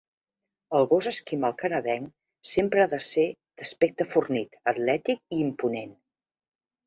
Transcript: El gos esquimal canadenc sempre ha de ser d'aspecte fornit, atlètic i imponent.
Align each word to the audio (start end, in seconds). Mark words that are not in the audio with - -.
El 0.77 0.85
gos 0.91 1.07
esquimal 1.09 1.53
canadenc 1.63 2.47
sempre 2.53 2.81
ha 2.83 2.87
de 2.93 2.99
ser 3.07 3.27
d'aspecte 3.61 4.09
fornit, 4.15 4.59
atlètic 4.73 5.21
i 5.35 5.43
imponent. 5.49 5.93